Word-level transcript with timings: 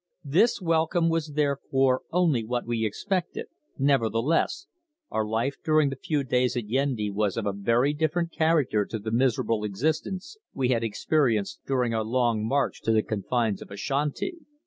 This 0.25 0.59
welcome 0.59 1.09
was 1.09 1.33
therefore 1.33 2.01
only 2.11 2.43
what 2.43 2.65
we 2.65 2.87
expected, 2.87 3.45
nevertheless, 3.77 4.65
our 5.11 5.23
life 5.27 5.57
during 5.63 5.89
the 5.91 5.95
few 5.95 6.23
days 6.23 6.57
at 6.57 6.67
Yendi 6.67 7.11
was 7.11 7.37
of 7.37 7.45
a 7.45 7.53
very 7.53 7.93
different 7.93 8.31
character 8.31 8.83
to 8.83 8.97
the 8.97 9.11
miserable 9.11 9.63
existence 9.63 10.37
we 10.55 10.69
had 10.69 10.83
experienced 10.83 11.59
during 11.67 11.93
our 11.93 12.03
long 12.03 12.43
march 12.43 12.81
to 12.81 12.91
the 12.91 13.03
confines 13.03 13.61
of 13.61 13.69
Ashanti. 13.69 14.37